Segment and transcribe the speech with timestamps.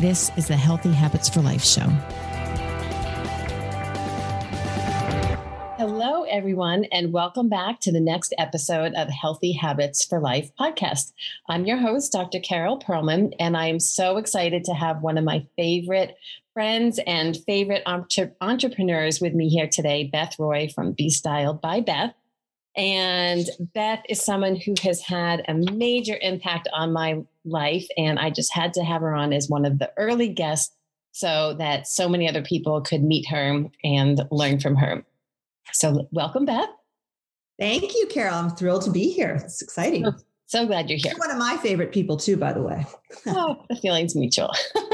[0.00, 1.86] This is the Healthy Habits for Life show.
[5.76, 11.12] Hello, everyone, and welcome back to the next episode of Healthy Habits for Life podcast.
[11.50, 12.40] I'm your host, Dr.
[12.40, 16.16] Carol Perlman, and I am so excited to have one of my favorite
[16.54, 21.80] friends and favorite entre- entrepreneurs with me here today, Beth Roy from Be Styled by
[21.80, 22.14] Beth.
[22.74, 27.86] And Beth is someone who has had a major impact on my life.
[27.96, 30.74] And I just had to have her on as one of the early guests
[31.12, 35.04] so that so many other people could meet her and learn from her.
[35.72, 36.68] So, welcome, Beth.
[37.58, 38.34] Thank you, Carol.
[38.34, 39.40] I'm thrilled to be here.
[39.44, 40.06] It's exciting.
[40.46, 41.12] So, glad you're here.
[41.12, 42.84] You're one of my favorite people, too, by the way.
[43.28, 44.52] oh, the feeling's mutual.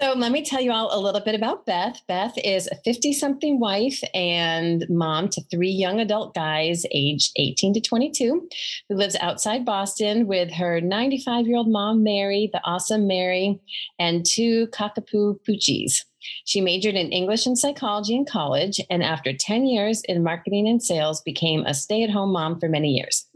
[0.00, 2.00] so let me tell you all a little bit about Beth.
[2.08, 7.74] Beth is a 50 something wife and mom to three young adult guys aged 18
[7.74, 8.48] to 22
[8.88, 13.60] who lives outside Boston with her 95 year old mom, Mary, the awesome Mary,
[13.98, 16.04] and two cockapoo poochies.
[16.44, 20.82] She majored in English and psychology in college, and after 10 years in marketing and
[20.82, 23.26] sales, became a stay at home mom for many years.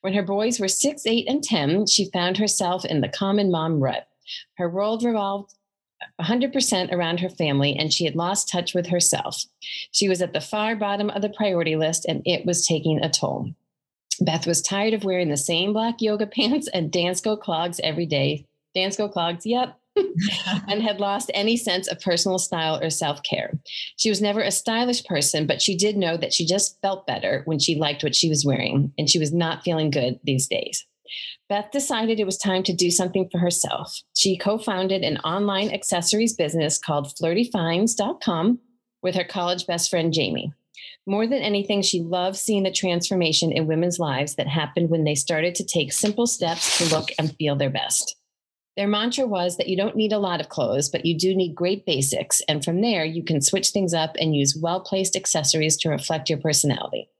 [0.00, 3.80] When her boys were six, eight, and 10, she found herself in the common mom
[3.80, 4.08] rut.
[4.58, 5.54] Her world revolved
[6.20, 9.44] 100% around her family, and she had lost touch with herself.
[9.92, 13.10] She was at the far bottom of the priority list, and it was taking a
[13.10, 13.52] toll.
[14.20, 18.46] Beth was tired of wearing the same black yoga pants and Dansko clogs every day.
[18.76, 19.78] Dansko clogs, yep.
[20.68, 23.58] and had lost any sense of personal style or self care.
[23.96, 27.42] She was never a stylish person, but she did know that she just felt better
[27.44, 30.86] when she liked what she was wearing, and she was not feeling good these days.
[31.48, 34.00] Beth decided it was time to do something for herself.
[34.16, 38.58] She co founded an online accessories business called flirtyfinds.com
[39.02, 40.52] with her college best friend, Jamie.
[41.06, 45.16] More than anything, she loved seeing the transformation in women's lives that happened when they
[45.16, 48.16] started to take simple steps to look and feel their best.
[48.76, 51.54] Their mantra was that you don't need a lot of clothes, but you do need
[51.54, 52.40] great basics.
[52.48, 56.30] And from there, you can switch things up and use well placed accessories to reflect
[56.30, 57.10] your personality.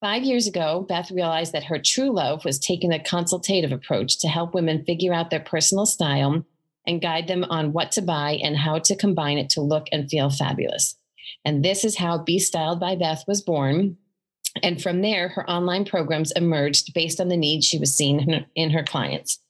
[0.00, 4.28] Five years ago, Beth realized that her true love was taking a consultative approach to
[4.28, 6.44] help women figure out their personal style
[6.86, 10.08] and guide them on what to buy and how to combine it to look and
[10.08, 10.96] feel fabulous.
[11.44, 13.96] And this is how Be Styled by Beth was born.
[14.62, 18.70] And from there, her online programs emerged based on the needs she was seeing in
[18.70, 19.40] her clients.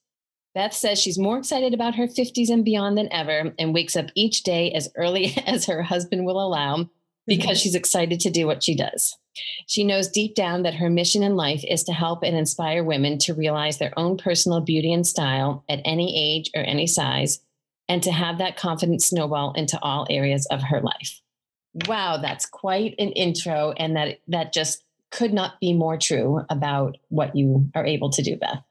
[0.54, 4.06] Beth says she's more excited about her 50s and beyond than ever and wakes up
[4.14, 6.88] each day as early as her husband will allow
[7.28, 9.16] because she's excited to do what she does.
[9.66, 13.18] She knows deep down that her mission in life is to help and inspire women
[13.18, 17.40] to realize their own personal beauty and style at any age or any size,
[17.88, 21.20] and to have that confidence snowball into all areas of her life.
[21.86, 26.96] Wow, that's quite an intro, and that that just could not be more true about
[27.08, 28.62] what you are able to do, Beth.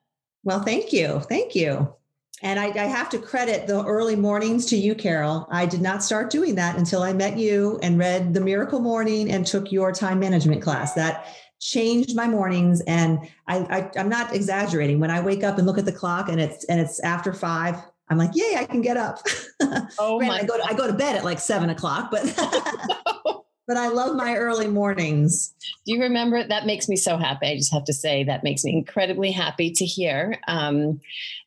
[0.43, 1.21] Well, thank you.
[1.21, 1.93] Thank you.
[2.43, 5.47] And I, I, have to credit the early mornings to you, Carol.
[5.49, 9.31] I did not start doing that until I met you and read The Miracle Morning
[9.31, 10.93] and took your time management class.
[10.93, 11.25] That
[11.59, 12.81] changed my mornings.
[12.81, 14.99] And I, I, am not exaggerating.
[14.99, 17.75] When I wake up and look at the clock and it's and it's after five,
[18.09, 19.19] I'm like, yay, I can get up.
[19.99, 22.23] Oh my I go to, I go to bed at like seven o'clock, but
[23.67, 25.53] but I love my early mornings.
[25.85, 26.41] Do you remember?
[26.41, 27.47] That makes me so happy.
[27.47, 31.01] I just have to say that makes me incredibly happy to hear um,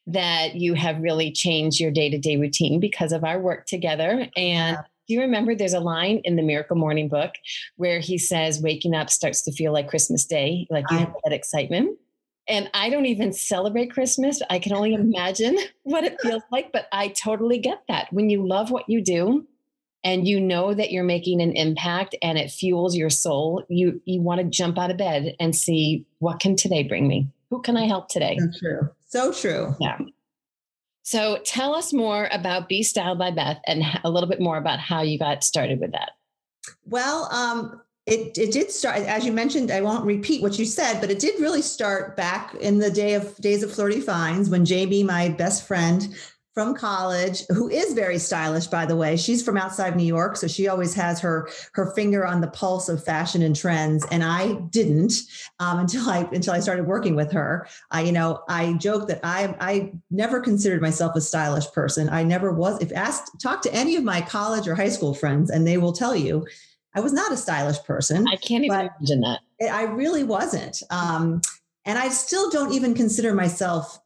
[0.07, 4.29] that you have really changed your day to day routine because of our work together.
[4.37, 4.83] And yeah.
[5.09, 7.33] do you remember there's a line in the Miracle Morning book
[7.77, 11.15] where he says, waking up starts to feel like Christmas Day, like you I, have
[11.25, 11.99] that excitement?
[12.49, 14.43] And I don't even celebrate Christmas.
[14.51, 18.13] I can only imagine what it feels like, but I totally get that.
[18.13, 19.47] When you love what you do,
[20.03, 24.21] and you know that you're making an impact and it fuels your soul you you
[24.21, 27.29] want to jump out of bed and see what can today bring me?
[27.51, 28.39] Who can i help today?
[28.39, 28.91] So true.
[29.09, 29.75] So true.
[29.81, 29.99] Yeah.
[31.03, 34.79] So tell us more about Be Styled by Beth and a little bit more about
[34.79, 36.13] how you got started with that.
[36.85, 41.01] Well, um, it, it did start, as you mentioned, I won't repeat what you said,
[41.01, 44.65] but it did really start back in the day of days of flirty finds when
[44.65, 46.15] Jamie, my best friend,
[46.55, 49.17] from college who is very stylish by the way.
[49.17, 52.89] She's from outside new york so she always has her her finger on the pulse
[52.89, 55.13] of fashion and trends and i didn't
[55.59, 57.67] um, until i until i started working with her.
[57.91, 62.09] I you know i joke that i i never considered myself a stylish person.
[62.09, 65.51] I never was if asked talk to any of my college or high school friends
[65.51, 66.47] and they will tell you
[66.95, 69.41] i was not a stylish person i can't even imagine that.
[69.73, 70.83] I really wasn't.
[70.91, 71.41] Um,
[71.85, 74.01] and i still don't even consider myself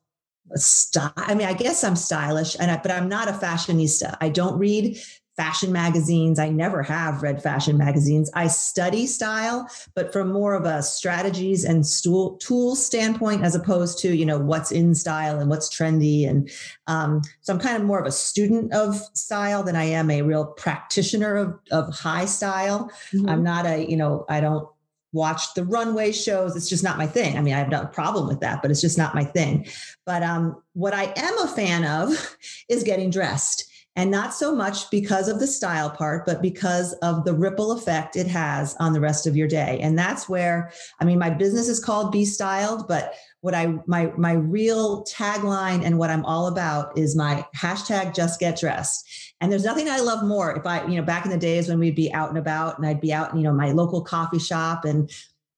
[0.55, 1.13] style.
[1.17, 4.17] I mean, I guess I'm stylish, and I, but I'm not a fashionista.
[4.21, 4.99] I don't read
[5.37, 6.39] fashion magazines.
[6.39, 8.31] I never have read fashion magazines.
[8.35, 13.99] I study style, but from more of a strategies and stool, tool standpoint, as opposed
[14.01, 16.29] to you know what's in style and what's trendy.
[16.29, 16.51] And
[16.87, 20.23] um, so I'm kind of more of a student of style than I am a
[20.23, 22.91] real practitioner of of high style.
[23.13, 23.29] Mm-hmm.
[23.29, 24.69] I'm not a you know I don't
[25.15, 26.57] watch the runway shows.
[26.57, 27.39] It's just not my thing.
[27.39, 29.67] I mean, I have no problem with that, but it's just not my thing.
[30.05, 32.37] But um, what I am a fan of
[32.69, 33.71] is getting dressed.
[33.97, 38.17] And not so much because of the style part, but because of the ripple effect
[38.17, 39.79] it has on the rest of your day.
[39.81, 44.11] And that's where, I mean, my business is called Be Styled, but what I my
[44.17, 49.34] my real tagline and what I'm all about is my hashtag just get dressed.
[49.45, 51.79] And there's nothing I love more if I, you know, back in the days when
[51.79, 54.87] we'd be out and about and I'd be out, you know, my local coffee shop
[54.87, 55.13] and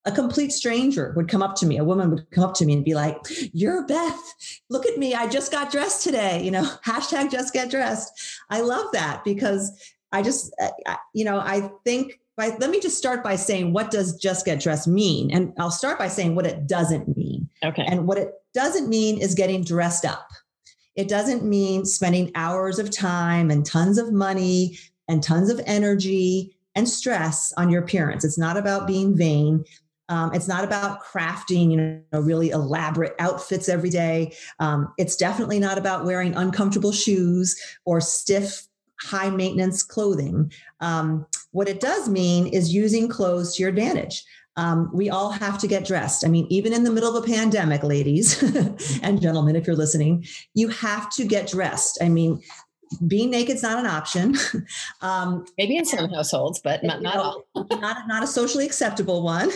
[0.05, 2.73] a complete stranger would come up to me, a woman would come up to me
[2.73, 3.17] and be like,
[3.53, 4.35] You're Beth.
[4.71, 5.15] Look at me.
[5.15, 6.43] I just got dressed today.
[6.43, 8.11] You know, hashtag just get dressed.
[8.51, 9.71] I love that because
[10.11, 13.93] I just, uh, you know, I think by, let me just start by saying what
[13.93, 15.31] does just get dressed mean?
[15.31, 17.49] And I'll start by saying what it doesn't mean.
[17.65, 17.85] Okay.
[17.85, 20.29] And what it doesn't mean is getting dressed up.
[20.97, 24.79] It doesn't mean spending hours of time and tons of money
[25.09, 28.25] and tons of energy and stress on your appearance.
[28.25, 29.65] It's not about being vain.
[30.09, 34.35] Um, it's not about crafting, you know, really elaborate outfits every day.
[34.61, 38.67] Um, it's definitely not about wearing uncomfortable shoes or stiff
[39.01, 40.53] high maintenance clothing.
[40.81, 44.25] Um, what it does mean is using clothes to your advantage.
[44.57, 46.25] Um, we all have to get dressed.
[46.25, 48.43] I mean, even in the middle of a pandemic, ladies
[49.03, 50.25] and gentlemen, if you're listening,
[50.55, 51.99] you have to get dressed.
[52.01, 52.41] I mean,
[53.07, 54.37] being naked is not an option.
[55.03, 57.23] Um, Maybe in some households, but not, not know,
[57.55, 57.67] all.
[57.81, 59.51] not, not a socially acceptable one.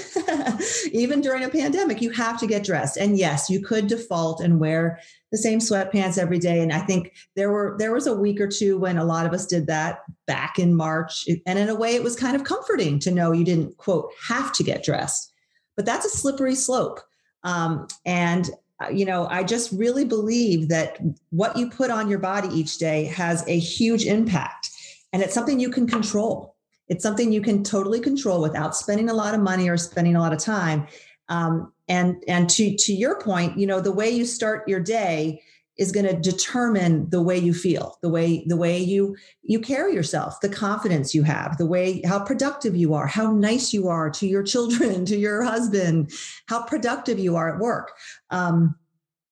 [0.93, 2.97] Even during a pandemic, you have to get dressed.
[2.97, 5.01] And yes, you could default and wear
[5.33, 6.61] the same sweatpants every day.
[6.61, 9.33] And I think there were there was a week or two when a lot of
[9.33, 11.27] us did that back in March.
[11.47, 14.53] And in a way, it was kind of comforting to know you didn't quote have
[14.55, 15.33] to get dressed.
[15.77, 17.01] But that's a slippery slope.
[17.43, 18.51] Um, and
[18.89, 20.99] you know, I just really believe that
[21.31, 24.71] what you put on your body each day has a huge impact.
[25.13, 26.57] And it's something you can control.
[26.89, 30.21] It's something you can totally control without spending a lot of money or spending a
[30.21, 30.87] lot of time.
[31.29, 35.43] Um, and and to to your point, you know, the way you start your day
[35.81, 39.95] is going to determine the way you feel the way the way you you carry
[39.95, 44.11] yourself the confidence you have the way how productive you are how nice you are
[44.11, 46.13] to your children to your husband
[46.47, 47.93] how productive you are at work.
[48.31, 48.77] Um,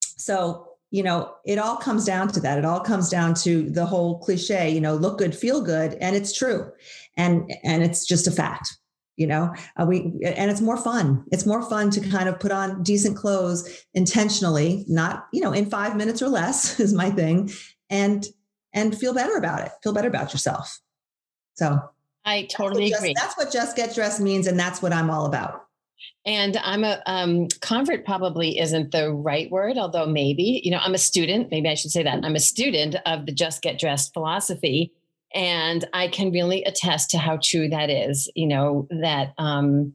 [0.00, 2.58] so you know it all comes down to that.
[2.58, 6.16] It all comes down to the whole cliche you know look good feel good and
[6.16, 6.72] it's true.
[7.16, 8.74] And and it's just a fact
[9.18, 12.52] you know uh, we and it's more fun it's more fun to kind of put
[12.52, 17.50] on decent clothes intentionally not you know in five minutes or less is my thing
[17.90, 18.26] and
[18.72, 20.80] and feel better about it feel better about yourself
[21.54, 21.78] so
[22.24, 25.26] i totally that's agree that's what just get dressed means and that's what i'm all
[25.26, 25.64] about
[26.24, 30.94] and I'm a um, convert, probably isn't the right word, although maybe, you know, I'm
[30.94, 31.50] a student.
[31.50, 34.92] Maybe I should say that I'm a student of the just get dressed philosophy.
[35.34, 39.92] And I can really attest to how true that is, you know, that, um,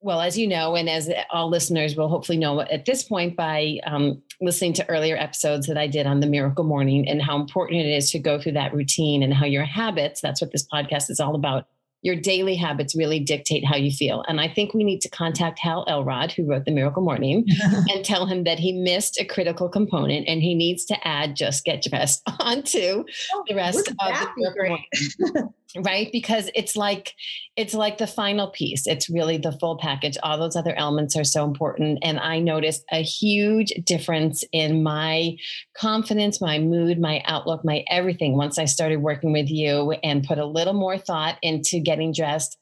[0.00, 3.80] well, as you know, and as all listeners will hopefully know at this point by
[3.84, 7.80] um, listening to earlier episodes that I did on the miracle morning and how important
[7.80, 11.10] it is to go through that routine and how your habits, that's what this podcast
[11.10, 11.66] is all about,
[12.02, 14.24] your daily habits really dictate how you feel.
[14.28, 17.44] And I think we need to contact Hal Elrod, who wrote The Miracle Morning,
[17.90, 21.64] and tell him that he missed a critical component and he needs to add Just
[21.64, 23.04] Get Dressed onto
[23.34, 26.10] oh, the rest of the Miracle right?
[26.12, 27.14] Because it's like
[27.56, 28.86] it's like the final piece.
[28.86, 30.16] It's really the full package.
[30.22, 31.98] All those other elements are so important.
[32.02, 35.36] And i noticed a huge difference in my
[35.76, 40.38] confidence my mood my outlook my everything once i started working with you and put
[40.38, 42.56] a little more thought into getting dressed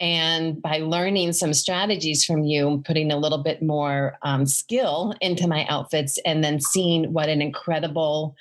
[0.00, 5.46] And by learning some strategies from you, putting a little bit more um, skill into
[5.46, 8.34] my outfits, and then seeing what an incredible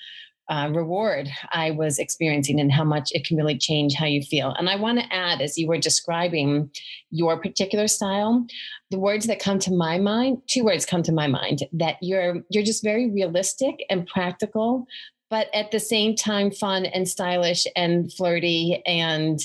[0.50, 4.54] uh, reward I was experiencing and how much it can really change how you feel.
[4.58, 6.70] And I want to add, as you were describing
[7.12, 8.46] your particular style,
[8.90, 12.44] the words that come to my mind, two words come to my mind that you're
[12.50, 14.86] you're just very realistic and practical,
[15.30, 19.40] but at the same time fun and stylish and flirty and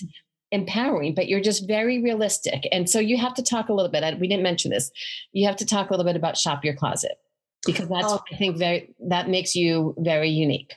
[0.51, 2.67] empowering, but you're just very realistic.
[2.73, 4.19] And so you have to talk a little bit.
[4.19, 4.91] We didn't mention this.
[5.33, 7.19] You have to talk a little bit about shop your closet
[7.67, 8.23] because that's oh.
[8.33, 10.75] I think very that makes you very unique.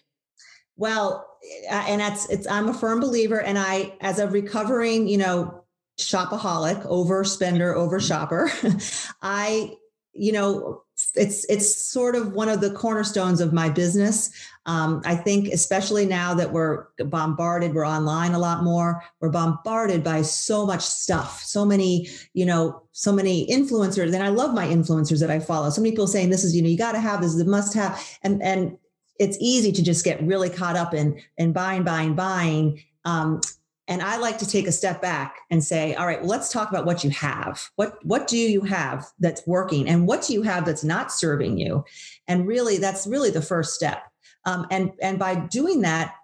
[0.76, 1.28] Well,
[1.70, 5.64] uh, and that's it's I'm a firm believer and I as a recovering, you know,
[6.00, 8.52] shopaholic, overspender, over shopper,
[9.22, 9.74] I
[10.14, 10.84] you know,
[11.16, 14.30] it's it's sort of one of the cornerstones of my business.
[14.68, 19.04] Um, I think, especially now that we're bombarded, we're online a lot more.
[19.20, 24.14] We're bombarded by so much stuff, so many, you know, so many influencers.
[24.14, 25.72] And I love my influencers that I follow.
[25.72, 27.46] So many people saying this is, you know, you got to have this, is a
[27.46, 28.78] must have, and and
[29.18, 32.84] it's easy to just get really caught up in in buying, buying, buying.
[33.04, 33.42] Um,
[33.88, 36.70] and I like to take a step back and say, all right, well, let's talk
[36.70, 37.68] about what you have.
[37.78, 41.58] What what do you have that's working, and what do you have that's not serving
[41.58, 41.84] you?
[42.28, 44.04] And really, that's really the first step.
[44.46, 46.16] Um, and and by doing that,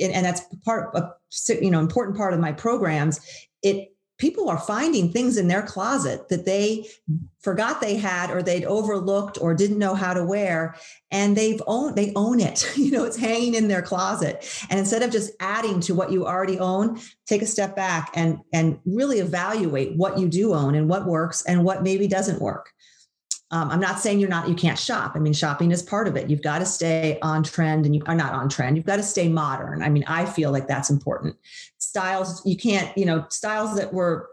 [0.00, 1.12] and that's part of
[1.48, 3.20] you know important part of my programs.
[3.62, 6.86] It people are finding things in their closet that they
[7.40, 10.74] forgot they had or they'd overlooked or didn't know how to wear
[11.10, 15.02] and they've owned they own it you know it's hanging in their closet and instead
[15.02, 19.18] of just adding to what you already own take a step back and and really
[19.18, 22.72] evaluate what you do own and what works and what maybe doesn't work
[23.54, 25.12] um, I'm not saying you're not, you can't shop.
[25.14, 26.28] I mean, shopping is part of it.
[26.28, 28.76] You've got to stay on trend and you are not on trend.
[28.76, 29.80] You've got to stay modern.
[29.80, 31.36] I mean, I feel like that's important.
[31.78, 34.28] Styles, you can't, you know, styles that were,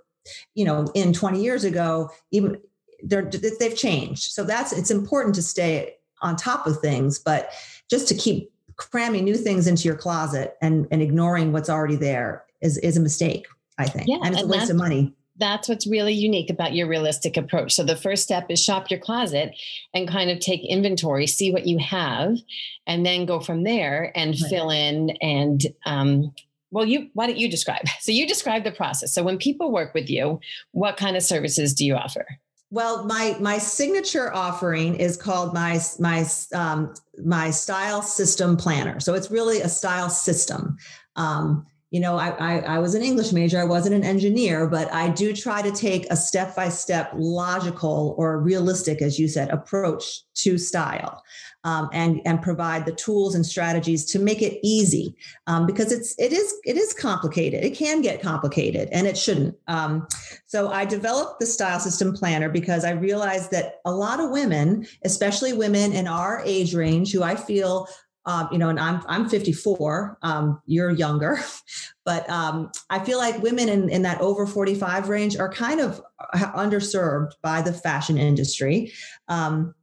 [0.55, 2.59] you know, in 20 years ago, even
[3.03, 4.31] they're, they've changed.
[4.31, 7.51] So that's, it's important to stay on top of things, but
[7.91, 12.43] just to keep cramming new things into your closet and, and ignoring what's already there
[12.61, 13.45] is, is a mistake,
[13.77, 14.07] I think.
[14.07, 17.73] Yeah, and it's a waste of money that's what's really unique about your realistic approach.
[17.73, 19.55] So the first step is shop your closet
[19.93, 22.37] and kind of take inventory, see what you have,
[22.85, 24.49] and then go from there and right.
[24.49, 26.33] fill in and um,
[26.69, 27.81] well you why don't you describe?
[27.99, 29.13] So you describe the process.
[29.13, 30.39] So when people work with you
[30.71, 32.25] what kind of services do you offer?
[32.69, 36.93] Well my my signature offering is called my my um,
[37.23, 38.99] my style system planner.
[38.99, 40.77] So it's really a style system.
[41.15, 44.91] Um, you know, I, I, I, was an English major, I wasn't an engineer, but
[44.93, 49.49] I do try to take a step by step, logical or realistic, as you said,
[49.49, 51.21] approach to style.
[51.63, 56.15] Um, and and provide the tools and strategies to make it easy um, because it's
[56.17, 60.07] it is it is complicated it can get complicated and it shouldn't um,
[60.47, 64.87] so i developed the style system planner because i realized that a lot of women
[65.05, 67.87] especially women in our age range who i feel
[68.25, 70.19] um, you know, and I'm I'm 54.
[70.21, 71.39] Um, you're younger,
[72.05, 76.01] but um, I feel like women in in that over 45 range are kind of
[76.33, 78.93] uh, underserved by the fashion industry.
[79.27, 79.73] Um,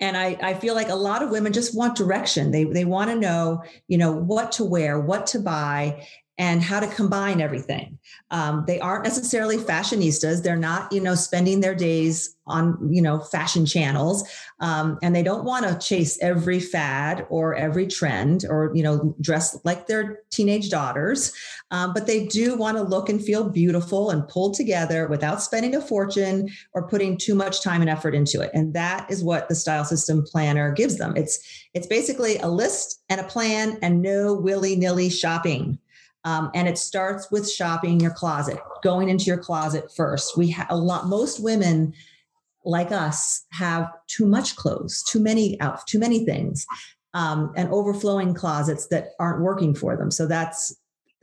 [0.00, 2.50] and I, I feel like a lot of women just want direction.
[2.50, 6.80] They they want to know, you know, what to wear, what to buy, and how
[6.80, 7.98] to combine everything.
[8.30, 10.42] Um, they aren't necessarily fashionistas.
[10.42, 14.28] They're not, you know, spending their days on, you know, fashion channels,
[14.60, 19.14] um, and they don't want to chase every fad or every trend or, you know,
[19.20, 21.32] dress like their teenage daughters.
[21.70, 25.74] Um, but they do want to look and feel beautiful and pulled together without spending
[25.74, 28.50] a fortune or putting too much time and effort into it.
[28.52, 31.16] And that is what the Style System Planner gives them.
[31.16, 31.38] It's
[31.72, 35.78] it's basically a list and a plan and no willy nilly shopping.
[36.24, 40.36] Um, and it starts with shopping your closet, going into your closet first.
[40.36, 41.92] We have a lot, most women
[42.64, 46.66] like us have too much clothes, too many out, too many things,
[47.12, 50.10] um, and overflowing closets that aren't working for them.
[50.10, 50.74] So that's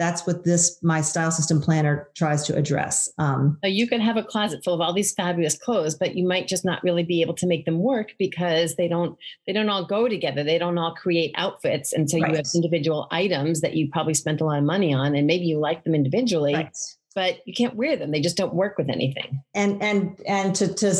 [0.02, 3.08] that's what this my style system planner tries to address.
[3.20, 6.48] Um, you can have a closet full of all these fabulous clothes but you might
[6.48, 9.16] just not really be able to make them work because they don't
[9.46, 10.44] they don't all go together.
[10.44, 11.94] They don't all create outfits.
[11.94, 12.32] And so right.
[12.32, 15.46] you have individual items that you probably spent a lot of money on and maybe
[15.46, 16.76] you like them individually right.
[17.14, 18.10] but you can't wear them.
[18.12, 19.44] They just don't work with anything.
[19.54, 20.96] And and and to to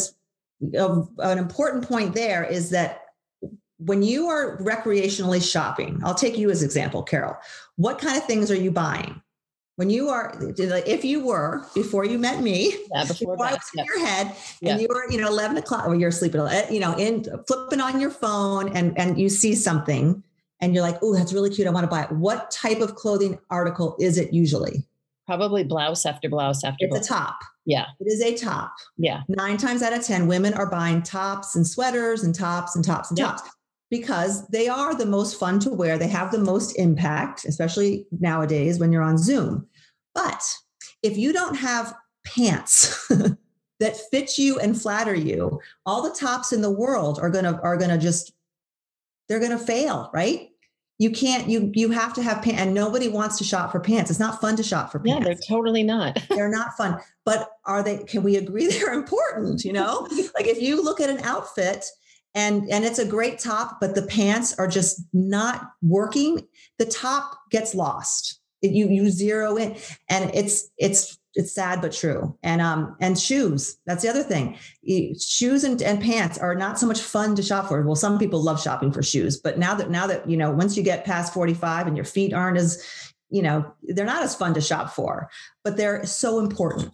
[0.78, 3.02] uh, an important point there is that
[3.86, 7.36] when you are recreationally shopping, I'll take you as example, Carol.
[7.78, 9.22] What kind of things are you buying?
[9.78, 13.72] When you are, if you were before you met me, yeah, before, before I was
[13.76, 14.74] in your head, yeah.
[14.74, 17.82] and you were, you know, eleven o'clock, or you're sleeping, eh, you know, in flipping
[17.82, 20.22] on your phone, and and you see something,
[20.60, 21.68] and you're like, oh, that's really cute.
[21.68, 22.12] I want to buy it.
[22.12, 24.84] What type of clothing article is it usually?
[25.26, 27.06] Probably blouse after blouse after It's blouse.
[27.06, 27.40] a top.
[27.66, 27.86] Yeah.
[28.00, 28.74] It is a top.
[28.98, 29.22] Yeah.
[29.30, 33.10] Nine times out of 10, women are buying tops and sweaters and tops and tops
[33.12, 33.28] and Yeah.
[33.28, 33.44] tops
[33.92, 36.00] because they are the most fun to wear.
[36.00, 39.68] They have the most impact, especially nowadays when you're on Zoom.
[40.16, 40.42] But
[41.04, 41.94] if you don't have
[42.26, 43.08] pants
[43.80, 47.78] that fit you and flatter you, all the tops in the world are gonna are
[47.78, 48.32] gonna just
[49.28, 50.48] they're gonna fail, right?
[50.98, 54.10] You can't, you you have to have pants, and nobody wants to shop for pants.
[54.10, 55.20] It's not fun to shop for pants.
[55.20, 56.18] Yeah, they're totally not.
[56.30, 60.62] they're not fun but are they can we agree they're important you know like if
[60.62, 61.86] you look at an outfit
[62.34, 66.48] and and it's a great top but the pants are just not working.
[66.80, 68.40] The top gets lost.
[68.62, 69.76] It- you you zero in.
[70.10, 72.38] And it's it's it's sad but true.
[72.44, 74.58] And um and shoes that's the other thing.
[75.20, 77.82] Shoes and, and pants are not so much fun to shop for.
[77.82, 80.78] Well some people love shopping for shoes but now that now that you know once
[80.78, 82.84] you get past 45 and your feet aren't as
[83.30, 85.30] you know they're not as fun to shop for
[85.64, 86.94] but they're so important.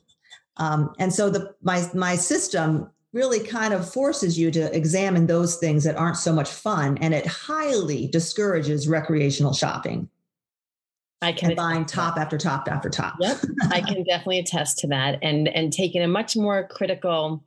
[0.59, 5.55] Um, and so the my my system really kind of forces you to examine those
[5.55, 10.07] things that aren't so much fun and it highly discourages recreational shopping
[11.23, 12.03] I can and buying attest to that.
[12.03, 13.37] top after top after top Yep,
[13.71, 17.43] I can definitely attest to that, and and taking a much more critical,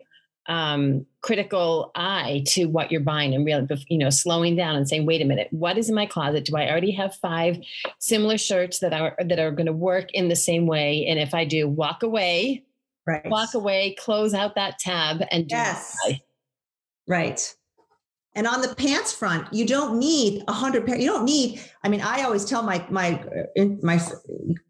[0.48, 5.06] um, critical eye to what you're buying, and really, you know, slowing down and saying,
[5.06, 6.46] "Wait a minute, what is in my closet?
[6.46, 7.58] Do I already have five
[8.00, 11.06] similar shirts that are that are going to work in the same way?
[11.06, 12.64] And if I do, walk away,
[13.10, 13.30] right.
[13.30, 15.96] walk away, close out that tab, and do yes.
[17.06, 17.54] right.
[18.34, 21.88] And on the pants front you don't need a hundred pair you don't need i
[21.88, 23.20] mean i always tell my my
[23.58, 24.00] uh, my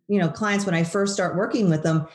[0.09, 2.07] you know clients when i first start working with them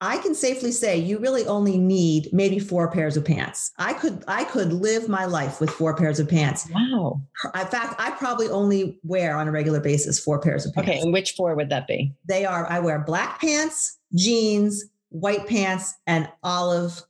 [0.00, 3.70] i can safely say you really only need maybe four pairs of pants.
[3.78, 6.66] I could i could live my life with four pairs of pants.
[6.70, 7.20] Wow.
[7.54, 10.88] in fact i probably only wear on a regular basis four pairs of pants.
[10.88, 12.14] Okay, and which four would that be?
[12.26, 17.02] they are i wear black pants jeans white pants and olive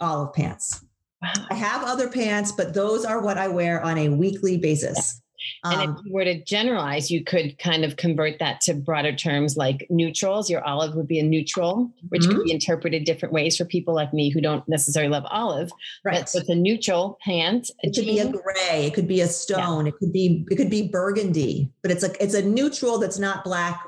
[0.00, 0.82] olive pants
[1.22, 1.32] Wow.
[1.50, 5.20] I have other pants, but those are what I wear on a weekly basis.
[5.64, 9.14] And Um, if you were to generalize, you could kind of convert that to broader
[9.14, 10.48] terms like neutrals.
[10.48, 12.28] Your olive would be a neutral, which Mhm.
[12.36, 15.70] could be interpreted different ways for people like me who don't necessarily love olive.
[16.04, 16.20] right.
[16.20, 17.70] But so it's a neutral pant.
[17.84, 18.86] A It could be a gray.
[18.86, 19.86] It could be a stone.
[19.86, 23.44] It could be it could be burgundy, but it's a it's a neutral that's not
[23.44, 23.78] black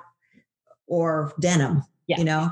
[0.86, 1.82] or denim.
[2.08, 2.18] Yeah.
[2.18, 2.50] You know,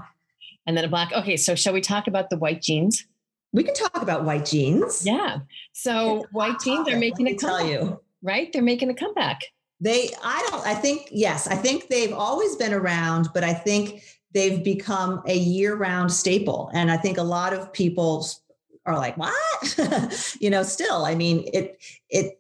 [0.70, 1.12] and then a black.
[1.12, 3.04] Okay, so shall we talk about the white jeans?
[3.52, 5.04] we can talk about white jeans.
[5.04, 5.38] Yeah.
[5.72, 8.00] So It's white jeans are making a me tell you.
[8.22, 8.52] right?
[8.52, 9.40] They're making a comeback.
[9.80, 14.04] They, I don't, I think, yes, I think they've always been around, but I think
[14.32, 16.70] they've become a year round staple.
[16.72, 18.24] And I think a lot of people
[18.86, 20.36] are like, what?
[20.40, 22.39] you know, still, I mean, it, it,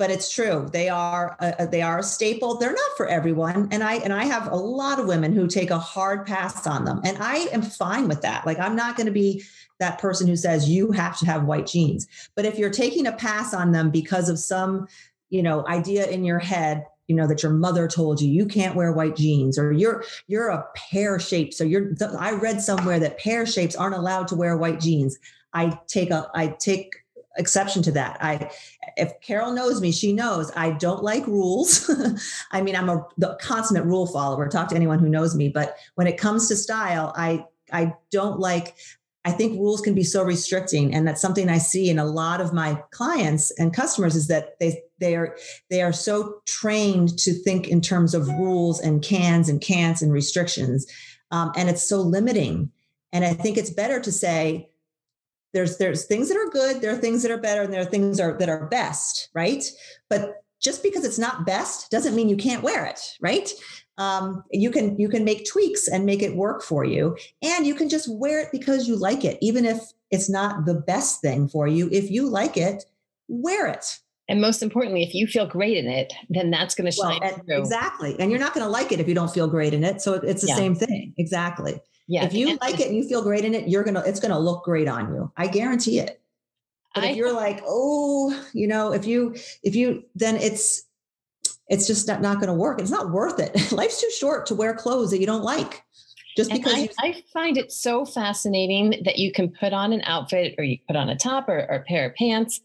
[0.00, 0.66] but it's true.
[0.72, 2.56] They are, a, they are a staple.
[2.56, 3.68] They're not for everyone.
[3.70, 6.86] And I, and I have a lot of women who take a hard pass on
[6.86, 7.02] them.
[7.04, 8.46] And I am fine with that.
[8.46, 9.44] Like, I'm not going to be
[9.78, 12.08] that person who says you have to have white jeans.
[12.34, 14.88] But if you're taking a pass on them because of some,
[15.28, 18.74] you know idea in your head you know that your mother told you you can't
[18.74, 23.16] wear white jeans or you're you're a pear shape so you're i read somewhere that
[23.18, 25.16] pear shapes aren't allowed to wear white jeans
[25.54, 26.96] i take a i take
[27.36, 28.18] exception to that.
[28.20, 28.50] I
[28.96, 31.88] if carol knows me she knows i don't like rules.
[32.50, 33.06] I mean i'm a
[33.40, 37.12] consummate rule follower talk to anyone who knows me but when it comes to style
[37.16, 38.74] i i don't like
[39.24, 42.40] I think rules can be so restricting, and that's something I see in a lot
[42.40, 45.36] of my clients and customers is that they they are
[45.68, 50.10] they are so trained to think in terms of rules and cans and can'ts and
[50.10, 50.86] restrictions,
[51.32, 52.70] um, and it's so limiting.
[53.12, 54.69] And I think it's better to say
[55.52, 57.84] there's there's things that are good, there are things that are better, and there are
[57.86, 59.64] things that are, that are best, right?
[60.08, 63.50] But just because it's not best doesn't mean you can't wear it, right?
[63.98, 67.74] Um, you can you can make tweaks and make it work for you, and you
[67.74, 69.78] can just wear it because you like it, even if
[70.10, 71.88] it's not the best thing for you.
[71.92, 72.84] If you like it,
[73.28, 73.98] wear it.
[74.28, 77.22] And most importantly, if you feel great in it, then that's going to Well, shine
[77.22, 77.58] and- through.
[77.58, 80.00] exactly, and you're not going to like it if you don't feel great in it.
[80.00, 80.56] So it's the Yeah.
[80.56, 81.14] same thing.
[81.18, 81.80] Exactly.
[82.10, 82.24] Yeah.
[82.24, 84.64] if you like it and you feel great in it, you're gonna it's gonna look
[84.64, 85.30] great on you.
[85.36, 86.20] I guarantee it.
[86.92, 90.82] But I- if you're like, oh, you know, if you if you then it's
[91.68, 92.80] it's just not, not going to work.
[92.80, 93.70] It's not worth it.
[93.72, 95.84] Life's too short to wear clothes that you don't like.
[96.36, 100.02] Just because I, you, I find it so fascinating that you can put on an
[100.04, 102.60] outfit or you put on a top or, or a pair of pants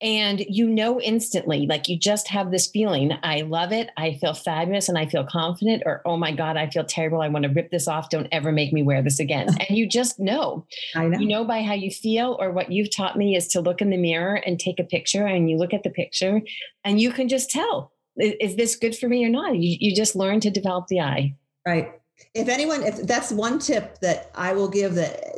[0.00, 3.90] and you know instantly, like you just have this feeling, I love it.
[3.96, 7.22] I feel fabulous and I feel confident, or oh my God, I feel terrible.
[7.22, 8.10] I want to rip this off.
[8.10, 9.48] Don't ever make me wear this again.
[9.68, 10.66] and you just know.
[10.94, 11.18] I know.
[11.18, 13.90] You know by how you feel, or what you've taught me is to look in
[13.90, 16.40] the mirror and take a picture, and you look at the picture
[16.84, 19.56] and you can just tell is, is this good for me or not?
[19.56, 21.34] You, you just learn to develop the eye.
[21.66, 21.92] Right.
[22.34, 25.34] if anyone, if that's one tip that I will give that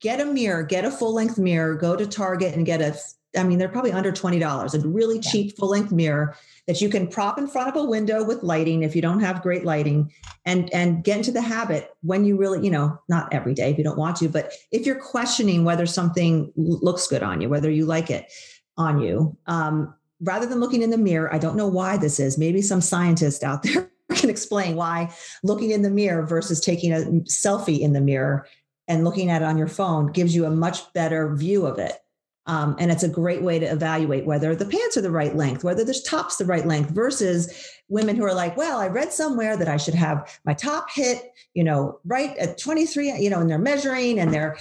[0.00, 2.98] get a mirror, get a full length mirror, go to Target and get a,
[3.36, 5.30] I mean, they're probably under $20, a really yeah.
[5.30, 8.82] cheap full length mirror that you can prop in front of a window with lighting
[8.82, 10.12] if you don't have great lighting
[10.44, 13.76] and and get into the habit when you really you know not every day if
[13.76, 17.70] you don't want to but if you're questioning whether something looks good on you whether
[17.70, 18.32] you like it
[18.78, 22.38] on you um, rather than looking in the mirror i don't know why this is
[22.38, 27.00] maybe some scientist out there can explain why looking in the mirror versus taking a
[27.28, 28.46] selfie in the mirror
[28.88, 31.98] and looking at it on your phone gives you a much better view of it.
[32.46, 35.64] Um, and it's a great way to evaluate whether the pants are the right length,
[35.64, 39.56] whether the top's the right length versus women who are like, well, I read somewhere
[39.56, 43.48] that I should have my top hit, you know, right at 23, you know, and
[43.48, 44.58] they're measuring and they're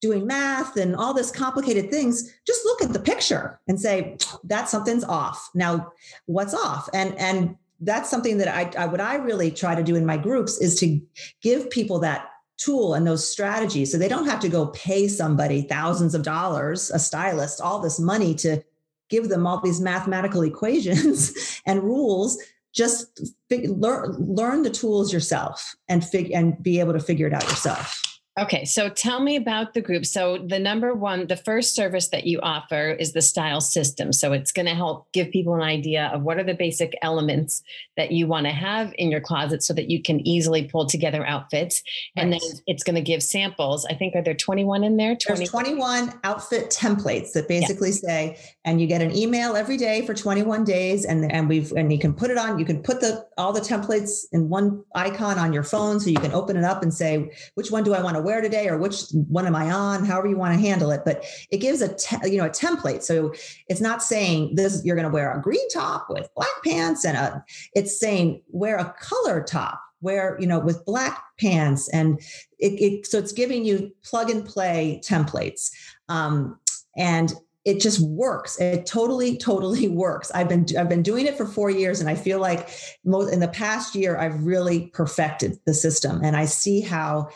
[0.00, 4.68] doing math and all this complicated things just look at the picture and say that
[4.68, 5.50] something's off.
[5.54, 5.92] Now
[6.26, 6.88] what's off?
[6.92, 10.16] And and that's something that I, I what I really try to do in my
[10.16, 11.00] groups is to
[11.42, 13.92] give people that tool and those strategies.
[13.92, 17.98] So they don't have to go pay somebody thousands of dollars a stylist all this
[17.98, 18.62] money to
[19.08, 22.38] give them all these mathematical equations and rules.
[22.72, 27.32] Just fig- learn learn the tools yourself and fig- and be able to figure it
[27.32, 28.02] out yourself
[28.38, 30.04] Okay, so tell me about the group.
[30.04, 34.12] So, the number one, the first service that you offer is the style system.
[34.12, 37.62] So, it's going to help give people an idea of what are the basic elements
[37.96, 41.24] that you want to have in your closet so that you can easily pull together
[41.26, 41.82] outfits.
[42.14, 42.24] Right.
[42.24, 43.86] And then it's going to give samples.
[43.86, 45.16] I think, are there 21 in there?
[45.16, 47.94] 20- There's 21 outfit templates that basically yeah.
[47.94, 51.06] say, and you get an email every day for 21 days.
[51.06, 53.60] And, and we've, and you can put it on, you can put the, all the
[53.60, 56.00] templates in one icon on your phone.
[56.00, 58.42] So you can open it up and say, which one do I want to wear
[58.42, 61.02] today or which one am I on, however you want to handle it.
[61.04, 63.02] But it gives a te- you know a template.
[63.02, 63.32] So
[63.68, 67.16] it's not saying this you're going to wear a green top with black pants and
[67.16, 71.88] a it's saying wear a color top wear you know with black pants.
[71.88, 72.20] And
[72.58, 75.70] it, it so it's giving you plug and play templates.
[76.08, 76.58] Um,
[76.96, 77.32] and
[77.66, 78.60] it just works.
[78.60, 80.30] It totally totally works.
[80.32, 82.70] I've been i've been doing it for 4 years and i feel like
[83.04, 86.20] most in the past year i've really perfected the system.
[86.22, 87.28] And i see how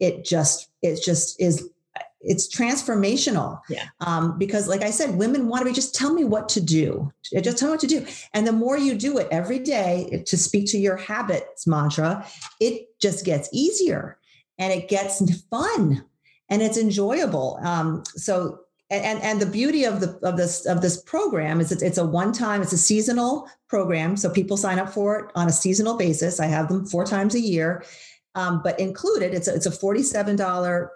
[0.00, 1.68] it just it just is
[2.20, 3.60] it's transformational.
[3.68, 3.84] Yeah.
[4.00, 7.12] Um, because like i said women want to be just tell me what to do.
[7.40, 8.06] Just tell me what to do.
[8.34, 12.26] And the more you do it every day to speak to your habits mantra
[12.60, 14.18] it just gets easier
[14.58, 16.04] and it gets fun
[16.48, 17.58] and it's enjoyable.
[17.62, 21.82] Um, so and and the beauty of the of this of this program is it's,
[21.82, 24.16] it's a one time it's a seasonal program.
[24.16, 26.38] So people sign up for it on a seasonal basis.
[26.38, 27.84] I have them four times a year
[28.36, 30.88] um, but included, it's a, it's a $47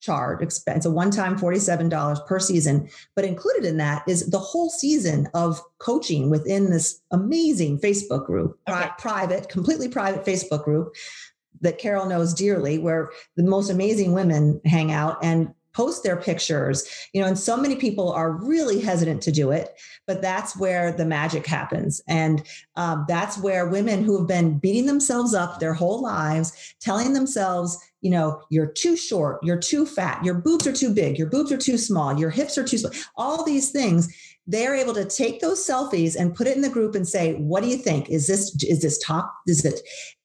[0.00, 2.88] charge expense, a one-time $47 per season.
[3.16, 8.58] But included in that is the whole season of coaching within this amazing Facebook group,
[8.68, 8.88] okay.
[8.98, 10.94] private, completely private Facebook group
[11.62, 17.08] that Carol knows dearly, where the most amazing women hang out and post their pictures
[17.12, 20.92] you know and so many people are really hesitant to do it but that's where
[20.92, 22.02] the magic happens.
[22.08, 22.42] And
[22.76, 27.78] um, that's where women who have been beating themselves up their whole lives telling themselves
[28.00, 31.50] you know you're too short you're too fat your boobs are too big your boobs
[31.50, 34.14] are too small your hips are too small all these things
[34.46, 37.62] they're able to take those selfies and put it in the group and say what
[37.62, 38.10] do you think?
[38.10, 39.34] Is this is this top?
[39.46, 39.80] Is it?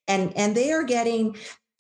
[0.07, 1.37] And and they are getting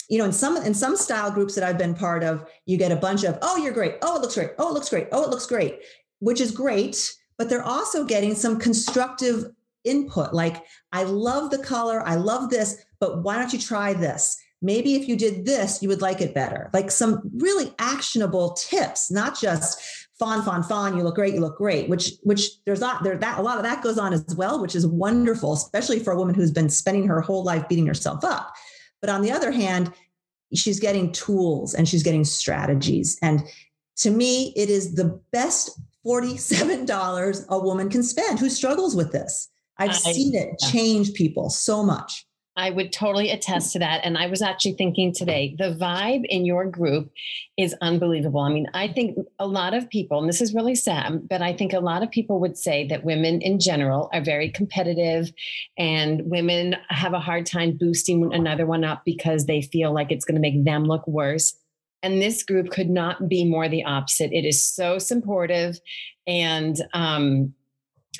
[0.09, 2.91] you know, in some in some style groups that I've been part of, you get
[2.91, 3.95] a bunch of, oh, you're great.
[4.01, 4.51] Oh, it looks great.
[4.57, 5.07] Oh, it looks great.
[5.11, 5.79] Oh, it looks great,
[6.19, 7.13] which is great.
[7.37, 9.45] But they're also getting some constructive
[9.85, 10.33] input.
[10.33, 12.01] Like, I love the color.
[12.05, 14.37] I love this, but why don't you try this?
[14.61, 16.69] Maybe if you did this, you would like it better.
[16.73, 19.79] Like some really actionable tips, not just
[20.19, 20.97] fawn, fawn, fawn.
[20.97, 21.33] You look great.
[21.33, 21.87] You look great.
[21.87, 24.75] Which, which there's not there that a lot of that goes on as well, which
[24.75, 28.53] is wonderful, especially for a woman who's been spending her whole life beating herself up.
[29.01, 29.93] But on the other hand,
[30.53, 33.17] she's getting tools and she's getting strategies.
[33.21, 33.43] And
[33.97, 39.49] to me, it is the best $47 a woman can spend who struggles with this.
[39.77, 42.25] I've I, seen it change people so much.
[42.55, 44.01] I would totally attest to that.
[44.03, 47.09] And I was actually thinking today, the vibe in your group
[47.57, 48.41] is unbelievable.
[48.41, 51.53] I mean, I think a lot of people, and this is really sad, but I
[51.53, 55.31] think a lot of people would say that women in general are very competitive
[55.77, 60.25] and women have a hard time boosting another one up because they feel like it's
[60.25, 61.55] going to make them look worse.
[62.01, 64.31] And this group could not be more the opposite.
[64.31, 65.79] It is so supportive
[66.27, 67.53] and um,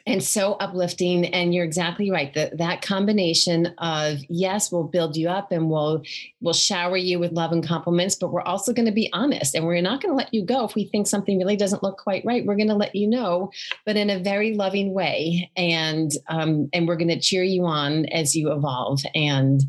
[0.05, 5.27] and so uplifting and you're exactly right that that combination of yes we'll build you
[5.27, 6.01] up and we'll
[6.41, 9.65] we'll shower you with love and compliments but we're also going to be honest and
[9.65, 12.23] we're not going to let you go if we think something really doesn't look quite
[12.25, 12.45] right.
[12.45, 13.51] We're going to let you know
[13.85, 18.05] but in a very loving way and um, and we're going to cheer you on
[18.07, 19.61] as you evolve and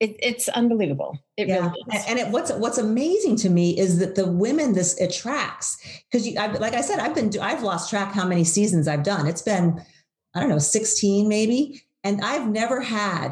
[0.00, 1.18] it, it's unbelievable.
[1.36, 1.68] It yeah.
[1.68, 2.04] really is.
[2.08, 5.76] And it, what's what's amazing to me is that the women this attracts
[6.10, 9.02] because you, I, like I said, I've been I've lost track how many seasons I've
[9.04, 9.26] done.
[9.26, 9.80] It's been
[10.34, 13.30] I don't know, 16 maybe, and I've never had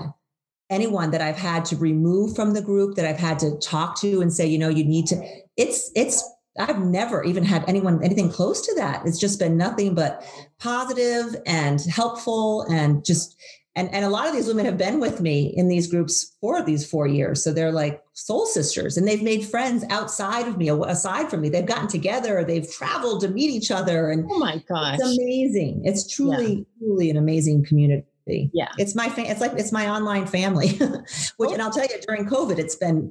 [0.68, 4.20] anyone that I've had to remove from the group that I've had to talk to
[4.20, 5.22] and say, you know, you need to.
[5.56, 6.22] It's it's
[6.58, 9.06] I've never even had anyone anything close to that.
[9.06, 10.22] It's just been nothing but
[10.58, 13.36] positive and helpful and just
[13.78, 16.62] and and a lot of these women have been with me in these groups for
[16.62, 17.44] these four years.
[17.44, 21.48] So they're like soul sisters and they've made friends outside of me aside from me.
[21.48, 24.98] They've gotten together they've traveled to meet each other and oh my gosh.
[24.98, 25.82] it's amazing.
[25.84, 26.64] It's truly yeah.
[26.80, 28.50] truly an amazing community.
[28.52, 28.68] Yeah.
[28.78, 30.68] It's my fa- it's like it's my online family
[31.36, 31.52] which oh.
[31.52, 33.10] and i'll tell you during covid it's been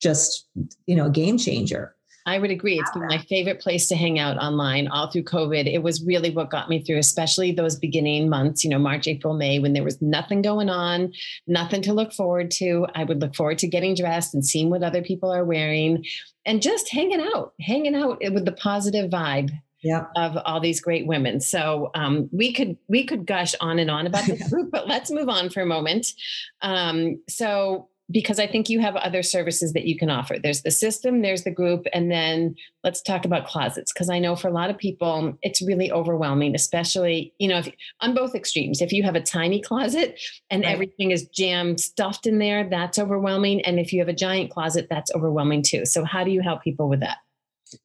[0.00, 0.48] just
[0.86, 1.95] you know a game changer
[2.26, 2.78] I would agree.
[2.78, 5.72] It's been my favorite place to hang out online all through COVID.
[5.72, 9.34] It was really what got me through, especially those beginning months, you know, March, April,
[9.34, 11.12] May, when there was nothing going on,
[11.46, 12.86] nothing to look forward to.
[12.96, 16.04] I would look forward to getting dressed and seeing what other people are wearing
[16.44, 20.06] and just hanging out, hanging out with the positive vibe yeah.
[20.16, 21.40] of all these great women.
[21.40, 25.12] So um, we could we could gush on and on about this group, but let's
[25.12, 26.08] move on for a moment.
[26.60, 30.36] Um, so because I think you have other services that you can offer.
[30.38, 34.36] There's the system, there's the group, and then let's talk about closets because I know
[34.36, 37.68] for a lot of people it's really overwhelming, especially you know if,
[38.00, 38.80] on both extremes.
[38.80, 40.72] If you have a tiny closet and right.
[40.72, 44.86] everything is jammed stuffed in there, that's overwhelming, and if you have a giant closet,
[44.88, 45.84] that's overwhelming too.
[45.84, 47.18] So how do you help people with that?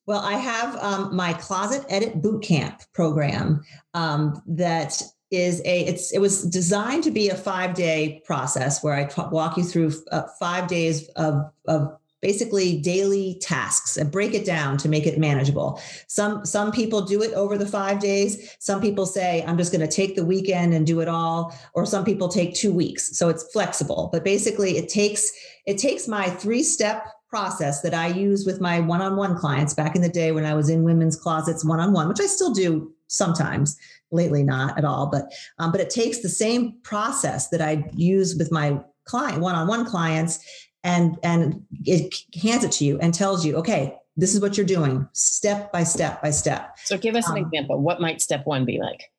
[0.06, 3.64] Well, I have um, my closet edit boot camp program
[3.96, 8.94] um, that is a it's it was designed to be a five day process where
[8.94, 14.34] I t- walk you through uh, five days of of basically daily tasks and break
[14.34, 15.82] it down to make it manageable.
[16.08, 18.56] Some some people do it over the 5 days.
[18.60, 21.86] Some people say I'm just going to take the weekend and do it all or
[21.86, 23.18] some people take 2 weeks.
[23.18, 24.10] So it's flexible.
[24.12, 25.32] But basically it takes
[25.66, 30.02] it takes my three step process that I use with my one-on-one clients back in
[30.02, 33.78] the day when I was in women's closets one-on-one, which I still do sometimes
[34.12, 38.36] lately not at all but um, but it takes the same process that i use
[38.36, 40.40] with my client one-on-one clients
[40.84, 44.66] and and it hands it to you and tells you okay this is what you're
[44.66, 46.78] doing step by step by step.
[46.84, 49.10] So give us an um, example what might step one be like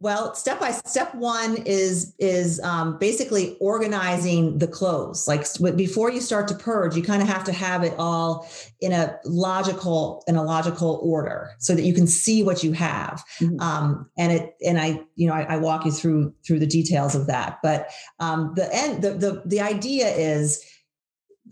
[0.00, 5.26] well, step by step one is is um, basically organizing the clothes.
[5.28, 8.48] Like before you start to purge, you kind of have to have it all
[8.80, 13.24] in a logical in a logical order so that you can see what you have.
[13.40, 13.60] Mm-hmm.
[13.60, 17.14] Um, and it and I you know I, I, walk you through through the details
[17.14, 17.60] of that.
[17.62, 20.62] But um, the end the the the idea is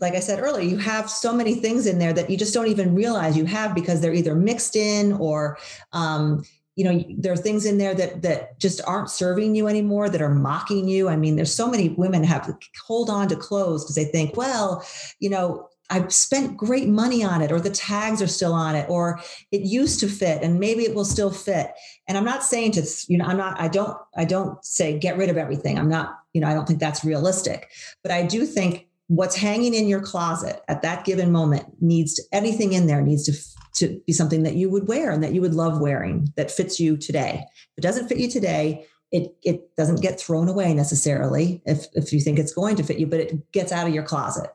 [0.01, 2.67] like I said earlier, you have so many things in there that you just don't
[2.67, 5.57] even realize you have because they're either mixed in or
[5.91, 6.43] um,
[6.75, 10.21] you know there are things in there that that just aren't serving you anymore that
[10.21, 12.51] are mocking you i mean there's so many women have
[12.85, 14.85] hold on to clothes because they think well
[15.19, 18.89] you know I've spent great money on it, or the tags are still on it,
[18.89, 19.19] or
[19.51, 21.71] it used to fit and maybe it will still fit.
[22.07, 25.17] And I'm not saying to, you know, I'm not, I don't, I don't say get
[25.17, 25.77] rid of everything.
[25.77, 27.69] I'm not, you know, I don't think that's realistic.
[28.01, 32.23] But I do think what's hanging in your closet at that given moment needs to,
[32.31, 33.33] anything in there needs to
[33.73, 36.79] to be something that you would wear and that you would love wearing that fits
[36.79, 37.43] you today.
[37.53, 42.11] If it doesn't fit you today, it it doesn't get thrown away necessarily if if
[42.11, 44.49] you think it's going to fit you, but it gets out of your closet.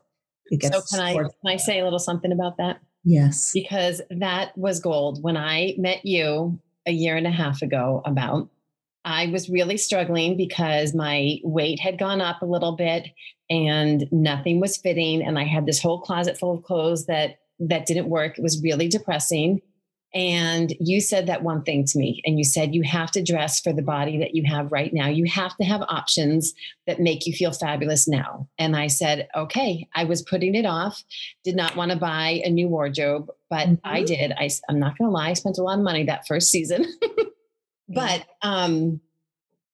[0.47, 2.79] It gets so can I can I say a little something about that?
[3.03, 3.51] Yes.
[3.53, 5.23] Because that was gold.
[5.23, 8.49] When I met you a year and a half ago about
[9.05, 13.07] I was really struggling because my weight had gone up a little bit
[13.49, 17.85] and nothing was fitting and I had this whole closet full of clothes that that
[17.85, 18.37] didn't work.
[18.37, 19.61] It was really depressing.
[20.13, 23.59] And you said that one thing to me, and you said you have to dress
[23.59, 25.07] for the body that you have right now.
[25.07, 26.53] You have to have options
[26.87, 28.47] that make you feel fabulous now.
[28.57, 31.03] And I said, okay, I was putting it off,
[31.43, 33.75] did not want to buy a new wardrobe, but mm-hmm.
[33.83, 34.31] I did.
[34.31, 36.87] I, I'm not going to lie, I spent a lot of money that first season.
[37.89, 39.01] but, um,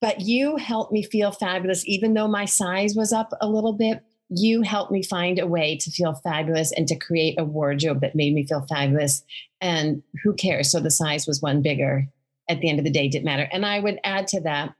[0.02, 4.04] but you helped me feel fabulous, even though my size was up a little bit
[4.30, 8.16] you helped me find a way to feel fabulous and to create a wardrobe that
[8.16, 9.24] made me feel fabulous.
[9.62, 10.72] And who cares?
[10.72, 12.08] So the size was one bigger.
[12.48, 13.50] At the end of the day, didn't matter.
[13.52, 14.76] And I would add to that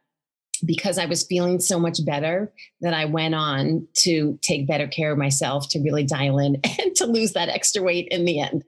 [0.64, 5.12] because I was feeling so much better that I went on to take better care
[5.12, 8.64] of myself, to really dial in and to lose that extra weight in the end.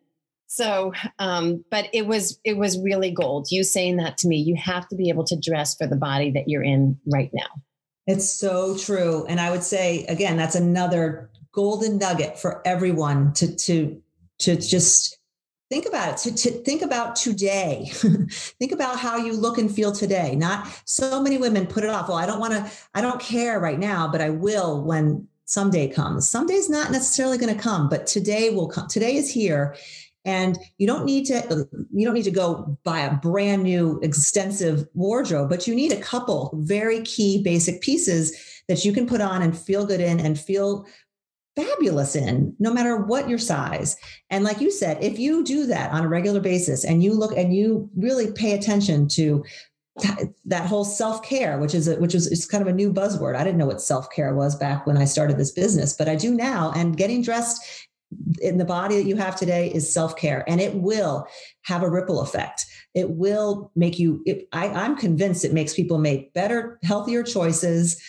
[0.47, 3.47] So, um, but it was it was really gold.
[3.51, 6.31] You saying that to me, you have to be able to dress for the body
[6.31, 7.47] that you're in right now.
[8.07, 9.25] It's so true.
[9.27, 14.01] And I would say again, that's another golden nugget for everyone to to
[14.39, 15.17] to just
[15.69, 19.91] think about it to, to think about today think about how you look and feel
[19.91, 23.19] today not so many women put it off well i don't want to i don't
[23.19, 26.29] care right now but i will when someday comes.
[26.29, 28.87] Someday's not necessarily going to come, but today will come.
[28.87, 29.75] Today is here.
[30.27, 34.85] And you don't need to you don't need to go buy a brand new extensive
[34.93, 39.41] wardrobe, but you need a couple very key basic pieces that you can put on
[39.41, 40.85] and feel good in and feel
[41.55, 43.95] fabulous in no matter what your size.
[44.29, 47.35] And like you said if you do that on a regular basis and you look
[47.35, 49.43] and you really pay attention to
[50.45, 53.35] that whole self-care which is a, which is, is kind of a new buzzword.
[53.35, 56.35] I didn't know what self-care was back when i started this business but i do
[56.35, 57.86] now and getting dressed
[58.39, 61.27] in the body that you have today is self-care and it will
[61.63, 65.97] have a ripple effect it will make you it, I, i'm convinced it makes people
[65.97, 68.01] make better healthier choices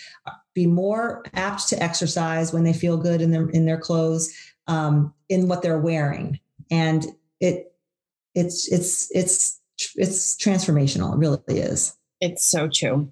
[0.55, 4.33] be more apt to exercise when they feel good in their in their clothes
[4.69, 6.39] um, in what they're wearing
[6.71, 7.07] and
[7.41, 7.73] it
[8.35, 9.59] it's it's it's
[9.97, 11.15] it's transformational.
[11.15, 11.97] It really is.
[12.21, 13.11] It's so true.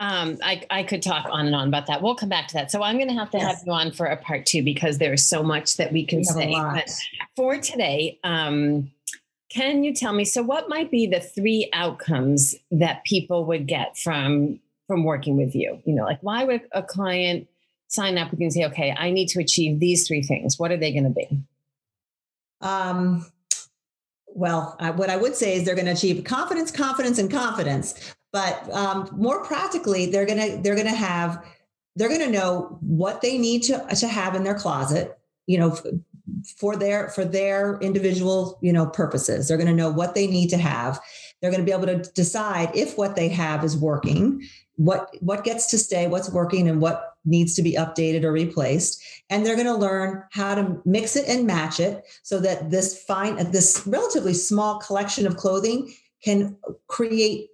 [0.00, 2.00] Um, I, I could talk on and on about that.
[2.00, 2.70] We'll come back to that.
[2.70, 3.58] So I'm going to have to yes.
[3.58, 6.24] have you on for a part two because there's so much that we can we
[6.24, 6.54] say.
[6.54, 6.90] But
[7.36, 8.90] for today, um,
[9.50, 10.24] can you tell me?
[10.24, 15.54] So, what might be the three outcomes that people would get from from working with
[15.54, 15.82] you?
[15.84, 17.46] You know, like why would a client
[17.88, 20.58] sign up with you and say, "Okay, I need to achieve these three things"?
[20.58, 21.28] What are they going to be?
[22.60, 23.26] Um,
[24.28, 28.14] well, I, what I would say is they're going to achieve confidence, confidence, and confidence.
[28.32, 31.44] But um, more practically, they're to they're to have
[31.96, 35.18] they're to know what they need to to have in their closet.
[35.46, 35.78] You know,
[36.56, 39.48] for their for their individual you know purposes.
[39.48, 41.00] They're going to know what they need to have.
[41.40, 44.42] They're going to be able to decide if what they have is working,
[44.76, 49.02] what what gets to stay, what's working, and what needs to be updated or replaced
[49.28, 53.02] and they're going to learn how to mix it and match it so that this
[53.04, 56.56] fine this relatively small collection of clothing can
[56.88, 57.50] create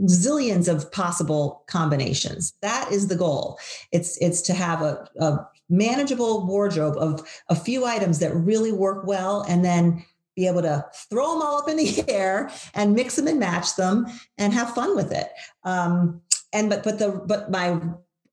[0.00, 2.54] zillions of possible combinations.
[2.62, 3.58] That is the goal.
[3.92, 9.06] It's it's to have a, a manageable wardrobe of a few items that really work
[9.06, 10.04] well and then
[10.36, 13.76] be able to throw them all up in the air and mix them and match
[13.76, 15.28] them and have fun with it.
[15.62, 16.20] Um,
[16.52, 17.80] and but but the but my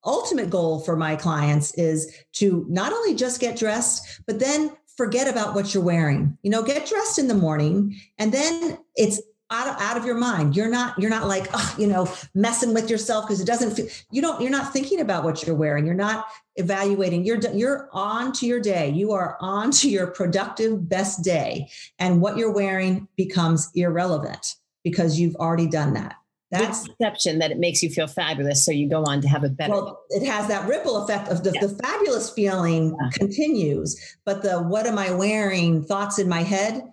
[0.04, 5.28] ultimate goal for my clients is to not only just get dressed, but then forget
[5.28, 6.38] about what you're wearing.
[6.42, 9.22] You know, get dressed in the morning and then it's
[9.52, 10.56] out of, out of your mind.
[10.56, 13.88] You're not you're not like, oh, you know, messing with yourself because it doesn't feel
[14.12, 15.86] you don't you're not thinking about what you're wearing.
[15.86, 17.26] You're not evaluating.
[17.26, 18.90] You're you're on to your day.
[18.90, 25.20] You are on to your productive best day and what you're wearing becomes irrelevant because
[25.20, 26.16] you've already done that.
[26.52, 28.66] That's perception that it makes you feel fabulous.
[28.66, 29.72] So you go on to have a better.
[29.72, 33.10] Well, it has that ripple effect of the, the fabulous feeling yeah.
[33.14, 36.84] continues, but the what am I wearing thoughts in my head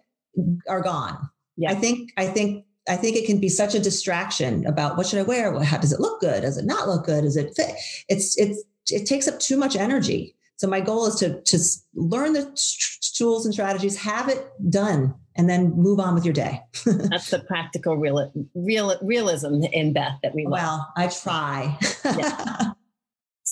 [0.68, 1.28] are gone.
[1.58, 1.72] Yeah.
[1.72, 5.18] I think, I think, I think it can be such a distraction about what should
[5.18, 5.60] I wear?
[5.62, 6.40] How does it look good?
[6.40, 7.24] Does it not look good?
[7.24, 7.74] Does it fit?
[8.08, 10.34] It's, it's, it takes up too much energy.
[10.58, 11.58] So my goal is to to
[11.94, 12.44] learn the
[13.14, 16.60] tools and strategies, have it done, and then move on with your day.
[16.84, 20.52] That's the practical real, real realism in Beth that we love.
[20.52, 21.78] Well, I try.
[22.04, 22.72] yeah.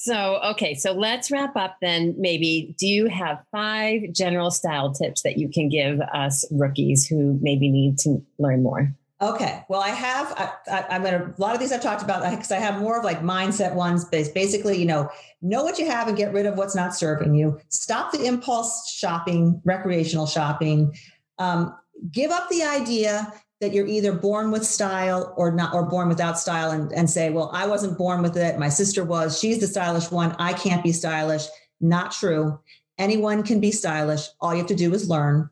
[0.07, 2.14] So, okay, so let's wrap up then.
[2.16, 7.37] Maybe, do you have five general style tips that you can give us rookies who
[7.42, 8.95] maybe need to learn more?
[9.21, 9.64] Okay.
[9.69, 10.33] Well, I have,
[10.69, 12.97] I, am going to, a lot of these I've talked about because I have more
[12.97, 15.11] of like mindset ones, but basically, you know,
[15.42, 17.59] know what you have and get rid of what's not serving you.
[17.71, 20.95] Stop the impulse shopping, recreational shopping.
[21.38, 21.77] Um,
[22.12, 26.38] give up the idea that you're either born with style or not, or born without
[26.38, 28.59] style and, and say, well, I wasn't born with it.
[28.59, 30.37] My sister was, she's the stylish one.
[30.38, 31.47] I can't be stylish.
[31.81, 32.59] Not true.
[32.99, 34.29] Anyone can be stylish.
[34.40, 35.49] All you have to do is learn.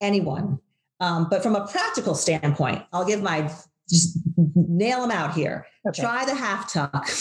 [0.00, 0.60] Anyone.
[1.00, 3.50] Um, but from a practical standpoint, I'll give my
[3.88, 4.18] just
[4.54, 5.66] nail them out here.
[5.86, 6.02] Okay.
[6.02, 7.08] Try the half tuck.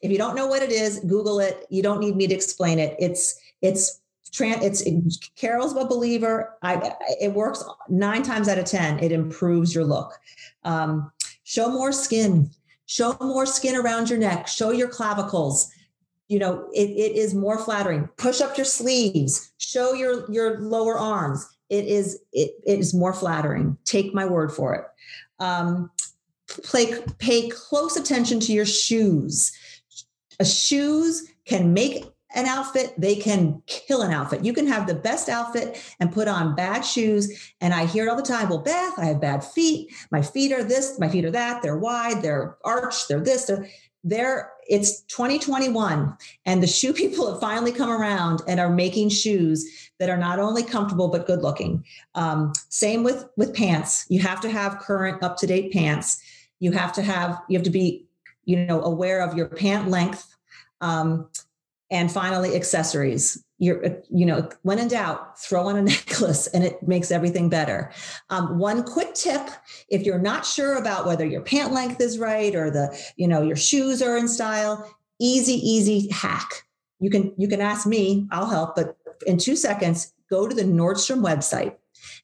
[0.00, 1.66] If you don't know what it is, Google it.
[1.70, 2.94] You don't need me to explain it.
[3.00, 4.00] It's it's
[4.40, 6.56] it's Carol's a believer.
[6.62, 8.98] I it works nine times out of ten.
[8.98, 10.12] It improves your look.
[10.64, 11.10] Um,
[11.44, 12.50] show more skin.
[12.86, 14.48] Show more skin around your neck.
[14.48, 15.70] Show your clavicles.
[16.28, 18.08] You know it, it is more flattering.
[18.16, 19.52] Push up your sleeves.
[19.58, 24.52] Show your your lower arms it is it, it is more flattering take my word
[24.52, 24.84] for it
[25.40, 25.90] um,
[26.64, 29.52] play, pay close attention to your shoes
[30.40, 32.04] a shoes can make
[32.34, 34.44] an outfit they can kill an outfit.
[34.44, 37.52] You can have the best outfit and put on bad shoes.
[37.60, 39.92] And i hear it all the time well beth i have bad feet.
[40.10, 41.62] My feet are this my feet are that.
[41.62, 43.68] They're wide they're arched they're this they're
[44.04, 46.16] there it's 2021
[46.46, 50.38] and the shoe people have finally come around and are making shoes that are not
[50.38, 51.84] only comfortable but good looking.
[52.14, 54.06] Um, same with with pants.
[54.08, 56.20] You have to have current up to date pants.
[56.60, 58.06] You have to have you have to be
[58.44, 60.34] you know aware of your pant length.
[60.80, 61.28] Um,
[61.90, 63.42] And finally, accessories.
[63.58, 67.92] You're, you know, when in doubt, throw on a necklace and it makes everything better.
[68.30, 69.48] Um, one quick tip
[69.88, 73.42] if you're not sure about whether your pant length is right or the, you know,
[73.42, 76.64] your shoes are in style, easy, easy hack.
[77.00, 80.62] You can, you can ask me, I'll help, but in two seconds, go to the
[80.62, 81.74] Nordstrom website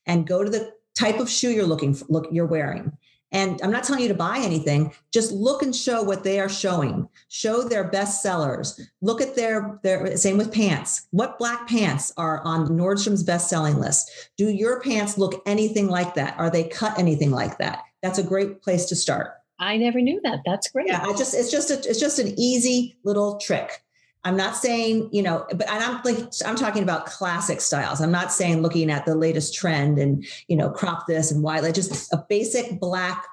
[0.06, 2.96] and go to the type of shoe you're looking for, look, you're wearing
[3.34, 4.94] and I'm not telling you to buy anything.
[5.12, 7.08] Just look and show what they are showing.
[7.28, 8.80] Show their best sellers.
[9.02, 11.08] Look at their their same with pants.
[11.10, 14.30] What black pants are on Nordstrom's best selling list?
[14.38, 16.38] Do your pants look anything like that?
[16.38, 17.82] Are they cut anything like that?
[18.02, 19.32] That's a great place to start.
[19.58, 20.40] I never knew that.
[20.46, 20.86] That's great.
[20.88, 23.83] Yeah, I just it's just a, it's just an easy little trick.
[24.24, 26.16] I'm not saying, you know, but and I'm like
[26.46, 28.00] I'm talking about classic styles.
[28.00, 31.60] I'm not saying looking at the latest trend and you know crop this and why
[31.60, 33.26] like just a basic black,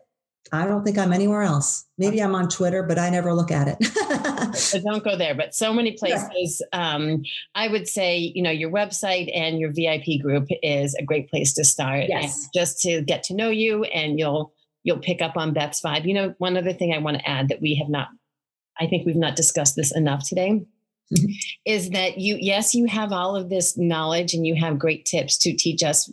[0.51, 1.85] I don't think I'm anywhere else.
[1.97, 4.83] Maybe I'm on Twitter, but I never look at it.
[4.83, 5.33] don't go there.
[5.33, 6.61] But so many places.
[6.73, 7.23] Um,
[7.55, 11.53] I would say, you know, your website and your VIP group is a great place
[11.53, 12.05] to start.
[12.07, 12.49] Yes.
[12.53, 16.05] just to get to know you, and you'll you'll pick up on Beth's vibe.
[16.05, 18.09] You know, one other thing I want to add that we have not,
[18.79, 20.61] I think we've not discussed this enough today.
[21.13, 21.31] Mm-hmm.
[21.65, 25.37] Is that you, yes, you have all of this knowledge and you have great tips
[25.39, 26.11] to teach us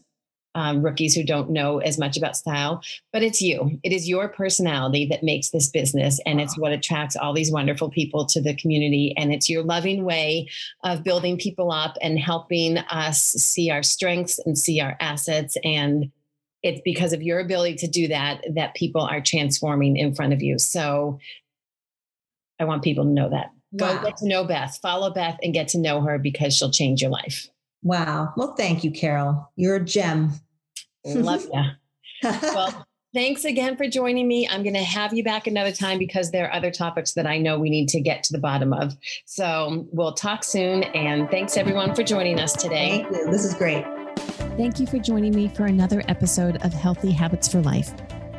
[0.54, 2.82] um, rookies who don't know as much about style,
[3.12, 3.78] but it's you.
[3.82, 7.90] It is your personality that makes this business, and it's what attracts all these wonderful
[7.90, 9.14] people to the community.
[9.16, 10.48] And it's your loving way
[10.82, 15.56] of building people up and helping us see our strengths and see our assets.
[15.62, 16.10] And
[16.62, 20.42] it's because of your ability to do that that people are transforming in front of
[20.42, 20.58] you.
[20.58, 21.18] So
[22.58, 23.52] I want people to know that.
[23.76, 27.00] Go get to know Beth, follow Beth, and get to know her because she'll change
[27.00, 27.48] your life.
[27.82, 28.32] Wow.
[28.36, 29.50] Well, thank you, Carol.
[29.56, 30.32] You're a gem.
[31.04, 31.62] Love you.
[32.42, 34.46] well, thanks again for joining me.
[34.48, 37.38] I'm going to have you back another time because there are other topics that I
[37.38, 38.96] know we need to get to the bottom of.
[39.24, 40.84] So we'll talk soon.
[40.84, 43.02] And thanks everyone for joining us today.
[43.02, 43.30] Thank you.
[43.30, 43.84] This is great.
[44.56, 47.94] Thank you for joining me for another episode of Healthy Habits for Life.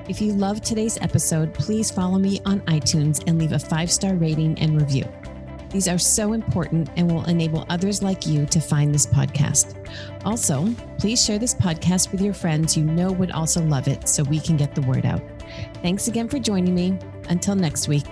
[0.08, 4.16] If you loved today's episode, please follow me on iTunes and leave a five star
[4.16, 5.06] rating and review.
[5.72, 9.76] These are so important and will enable others like you to find this podcast.
[10.26, 14.24] Also, please share this podcast with your friends you know would also love it so
[14.24, 15.22] we can get the word out.
[15.82, 16.98] Thanks again for joining me.
[17.30, 18.04] Until next week.